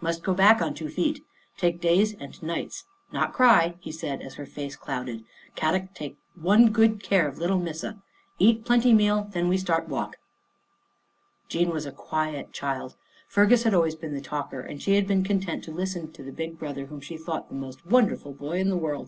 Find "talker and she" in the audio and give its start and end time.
14.20-14.96